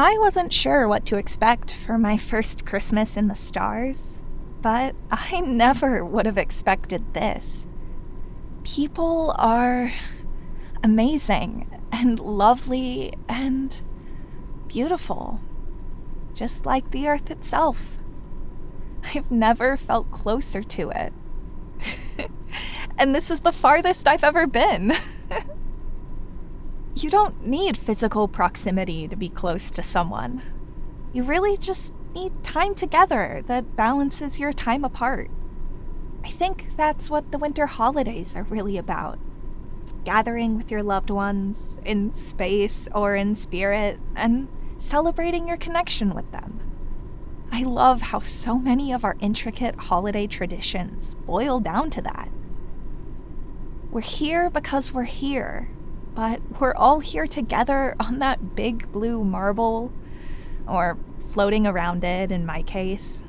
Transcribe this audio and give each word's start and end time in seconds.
I 0.00 0.16
wasn't 0.18 0.52
sure 0.52 0.86
what 0.86 1.04
to 1.06 1.16
expect 1.16 1.74
for 1.74 1.98
my 1.98 2.16
first 2.16 2.64
Christmas 2.64 3.16
in 3.16 3.26
the 3.26 3.34
stars, 3.34 4.20
but 4.62 4.94
I 5.10 5.40
never 5.40 6.04
would 6.04 6.24
have 6.24 6.38
expected 6.38 7.14
this. 7.14 7.66
People 8.62 9.34
are 9.36 9.92
amazing 10.84 11.82
and 11.90 12.20
lovely 12.20 13.12
and 13.28 13.82
beautiful, 14.68 15.40
just 16.32 16.64
like 16.64 16.92
the 16.92 17.08
earth 17.08 17.28
itself. 17.28 17.98
I've 19.02 19.32
never 19.32 19.76
felt 19.76 20.12
closer 20.12 20.62
to 20.62 20.90
it. 20.90 21.12
and 23.00 23.16
this 23.16 23.32
is 23.32 23.40
the 23.40 23.50
farthest 23.50 24.06
I've 24.06 24.22
ever 24.22 24.46
been. 24.46 24.92
you 27.02 27.10
don't 27.10 27.46
need 27.46 27.76
physical 27.76 28.28
proximity 28.28 29.08
to 29.08 29.16
be 29.16 29.28
close 29.28 29.70
to 29.72 29.82
someone. 29.82 30.42
You 31.12 31.22
really 31.22 31.56
just 31.56 31.92
need 32.14 32.42
time 32.42 32.74
together 32.74 33.42
that 33.46 33.76
balances 33.76 34.38
your 34.40 34.52
time 34.52 34.84
apart. 34.84 35.30
I 36.24 36.28
think 36.28 36.76
that's 36.76 37.08
what 37.08 37.30
the 37.30 37.38
winter 37.38 37.66
holidays 37.66 38.36
are 38.36 38.42
really 38.44 38.76
about 38.76 39.18
gathering 40.04 40.56
with 40.56 40.70
your 40.70 40.82
loved 40.82 41.10
ones 41.10 41.78
in 41.84 42.10
space 42.12 42.88
or 42.94 43.14
in 43.14 43.34
spirit 43.34 44.00
and 44.16 44.48
celebrating 44.78 45.46
your 45.46 45.56
connection 45.58 46.14
with 46.14 46.30
them. 46.32 46.60
I 47.52 47.62
love 47.62 48.02
how 48.02 48.20
so 48.20 48.58
many 48.58 48.92
of 48.92 49.04
our 49.04 49.16
intricate 49.20 49.74
holiday 49.76 50.26
traditions 50.26 51.14
boil 51.26 51.60
down 51.60 51.90
to 51.90 52.02
that. 52.02 52.30
We're 53.90 54.00
here 54.00 54.48
because 54.48 54.92
we're 54.92 55.04
here, 55.04 55.68
but 56.18 56.40
we're 56.58 56.74
all 56.74 56.98
here 56.98 57.28
together 57.28 57.94
on 58.00 58.18
that 58.18 58.56
big 58.56 58.90
blue 58.90 59.22
marble, 59.22 59.92
or 60.66 60.98
floating 61.30 61.64
around 61.64 62.02
it 62.02 62.32
in 62.32 62.44
my 62.44 62.60
case. 62.60 63.22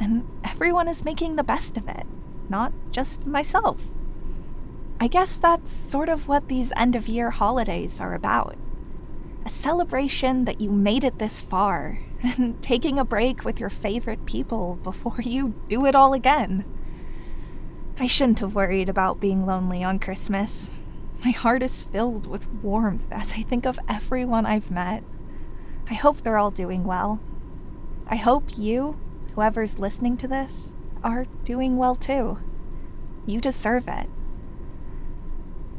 And 0.00 0.28
everyone 0.42 0.88
is 0.88 1.04
making 1.04 1.36
the 1.36 1.44
best 1.44 1.76
of 1.76 1.86
it, 1.86 2.04
not 2.48 2.72
just 2.90 3.26
myself. 3.26 3.92
I 4.98 5.06
guess 5.06 5.36
that's 5.36 5.70
sort 5.70 6.08
of 6.08 6.26
what 6.26 6.48
these 6.48 6.72
end 6.76 6.96
of 6.96 7.06
year 7.06 7.30
holidays 7.30 8.00
are 8.00 8.14
about 8.14 8.56
a 9.44 9.50
celebration 9.50 10.46
that 10.46 10.60
you 10.60 10.72
made 10.72 11.04
it 11.04 11.20
this 11.20 11.40
far, 11.40 12.00
and 12.24 12.60
taking 12.60 12.98
a 12.98 13.04
break 13.04 13.44
with 13.44 13.60
your 13.60 13.70
favorite 13.70 14.26
people 14.26 14.80
before 14.82 15.20
you 15.22 15.54
do 15.68 15.86
it 15.86 15.94
all 15.94 16.12
again. 16.12 16.64
I 18.00 18.08
shouldn't 18.08 18.40
have 18.40 18.56
worried 18.56 18.88
about 18.88 19.20
being 19.20 19.46
lonely 19.46 19.84
on 19.84 20.00
Christmas. 20.00 20.72
My 21.26 21.32
heart 21.32 21.64
is 21.64 21.82
filled 21.82 22.28
with 22.28 22.46
warmth 22.62 23.02
as 23.10 23.32
I 23.32 23.42
think 23.42 23.66
of 23.66 23.80
everyone 23.88 24.46
I've 24.46 24.70
met. 24.70 25.02
I 25.90 25.94
hope 25.94 26.20
they're 26.20 26.38
all 26.38 26.52
doing 26.52 26.84
well. 26.84 27.18
I 28.06 28.14
hope 28.14 28.56
you, 28.56 28.96
whoever's 29.34 29.80
listening 29.80 30.16
to 30.18 30.28
this, 30.28 30.76
are 31.02 31.26
doing 31.42 31.78
well 31.78 31.96
too. 31.96 32.38
You 33.26 33.40
deserve 33.40 33.88
it. 33.88 34.08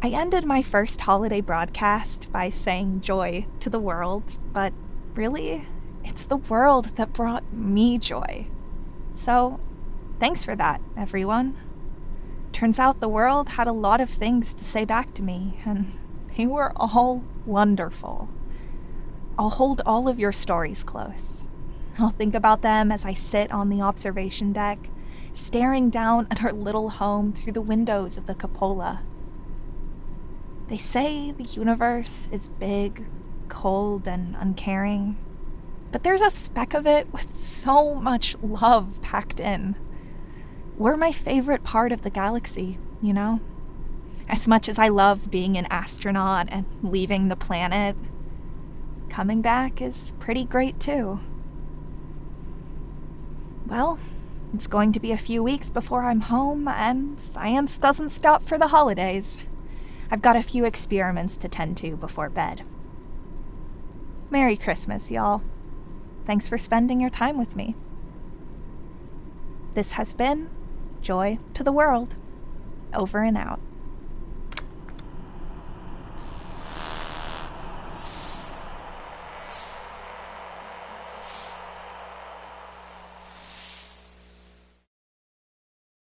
I 0.02 0.10
ended 0.10 0.44
my 0.44 0.62
first 0.62 1.00
holiday 1.00 1.40
broadcast 1.40 2.30
by 2.30 2.50
saying 2.50 3.00
joy 3.00 3.46
to 3.62 3.70
the 3.70 3.80
world, 3.80 4.38
but 4.52 4.74
really, 5.16 5.66
it's 6.04 6.26
the 6.26 6.36
world 6.36 6.98
that 6.98 7.14
brought 7.14 7.54
me 7.54 7.98
joy. 7.98 8.48
So, 9.14 9.62
thanks 10.20 10.44
for 10.44 10.58
that, 10.58 10.82
everyone. 10.98 11.56
Turns 12.58 12.80
out 12.80 13.02
the 13.02 13.08
world 13.08 13.50
had 13.50 13.68
a 13.68 13.72
lot 13.72 14.02
of 14.02 14.10
things 14.10 14.52
to 14.56 14.64
say 14.64 14.84
back 14.84 15.14
to 15.14 15.22
me, 15.22 15.60
and 15.64 15.92
they 16.36 16.48
were 16.48 16.74
all 16.76 17.24
wonderful. 17.46 18.30
I'll 19.38 19.52
hold 19.52 19.84
all 19.86 20.08
of 20.08 20.18
your 20.18 20.32
stories 20.32 20.84
close. 20.84 21.46
I'll 22.00 22.10
think 22.10 22.34
about 22.34 22.64
them 22.64 22.92
as 22.92 23.06
I 23.06 23.14
sit 23.14 23.52
on 23.52 23.70
the 23.70 23.82
observation 23.82 24.54
deck, 24.54 24.90
staring 25.34 25.92
down 25.92 26.26
at 26.32 26.44
our 26.44 26.52
little 26.52 26.90
home 26.90 27.32
through 27.32 27.54
the 27.54 27.62
windows 27.62 28.18
of 28.18 28.26
the 28.26 28.34
cupola 28.34 29.04
they 30.68 30.78
say 30.78 31.32
the 31.32 31.44
universe 31.44 32.28
is 32.32 32.50
big, 32.50 33.06
cold, 33.48 34.08
and 34.08 34.36
uncaring, 34.38 35.18
but 35.92 36.04
there's 36.04 36.22
a 36.22 36.30
speck 36.30 36.74
of 36.74 36.86
it 36.86 37.12
with 37.14 37.36
so 37.36 37.96
much 37.96 38.36
love 38.42 39.00
packed 39.02 39.40
in. 39.40 39.76
We're 40.78 40.98
my 40.98 41.12
favorite 41.12 41.64
part 41.64 41.92
of 41.92 42.04
the 42.04 42.12
galaxy, 42.12 42.78
you 43.02 43.12
know? 43.12 43.40
As 44.30 44.48
much 44.48 44.70
as 44.70 44.78
I 44.78 44.90
love 44.90 45.32
being 45.32 45.58
an 45.58 45.66
astronaut 45.72 46.48
and 46.52 46.66
leaving 46.84 47.30
the 47.30 47.36
planet, 47.36 47.96
coming 49.10 49.42
back 49.42 49.82
is 49.82 50.14
pretty 50.20 50.46
great 50.46 50.80
too. 50.80 51.20
Well, 53.66 53.98
it's 54.54 54.68
going 54.68 54.92
to 54.94 55.00
be 55.00 55.12
a 55.12 55.18
few 55.18 55.42
weeks 55.42 55.70
before 55.72 56.04
I'm 56.04 56.22
home, 56.22 56.68
and 56.68 57.20
science 57.20 57.78
doesn't 57.78 58.10
stop 58.10 58.44
for 58.46 58.58
the 58.60 58.68
holidays. 58.68 59.40
I've 60.12 60.22
got 60.22 60.36
a 60.36 60.44
few 60.44 60.64
experiments 60.64 61.36
to 61.38 61.50
tend 61.50 61.76
to 61.78 61.98
before 61.98 62.30
bed. 62.30 62.64
Merry 64.30 64.56
Christmas, 64.56 65.10
y'all. 65.10 65.42
Thanks 66.26 66.48
for 66.48 66.58
spending 66.58 67.02
your 67.02 67.10
time 67.10 67.38
with 67.38 67.56
me. 67.56 67.76
This 69.74 69.94
has 69.94 70.14
been 70.14 70.50
Joy 71.08 71.40
to 71.54 71.64
the 71.64 71.72
World. 71.72 72.18
Over 72.94 73.24
and 73.24 73.38
out. 73.38 73.62